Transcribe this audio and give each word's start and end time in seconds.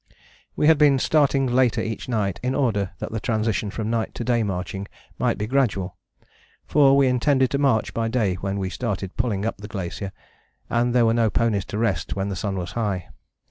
We 0.55 0.65
had 0.65 0.79
been 0.79 0.97
starting 0.97 1.45
later 1.45 1.79
each 1.79 2.09
night, 2.09 2.39
in 2.41 2.55
order 2.55 2.89
that 2.97 3.11
the 3.11 3.19
transition 3.19 3.69
from 3.69 3.91
night 3.91 4.15
to 4.15 4.23
day 4.23 4.41
marching 4.41 4.87
might 5.19 5.37
be 5.37 5.45
gradual. 5.45 5.95
For 6.65 6.97
we 6.97 7.05
intended 7.05 7.51
to 7.51 7.59
march 7.59 7.93
by 7.93 8.07
day 8.07 8.33
when 8.33 8.57
we 8.57 8.71
started 8.71 9.15
pulling 9.15 9.45
up 9.45 9.57
the 9.59 9.67
glacier, 9.67 10.11
and 10.71 10.95
there 10.95 11.05
were 11.05 11.13
no 11.13 11.29
ponies 11.29 11.65
to 11.65 11.77
rest 11.77 12.15
when 12.15 12.29
the 12.29 12.35
sun 12.35 12.57
was 12.57 12.71
high. 12.71 13.09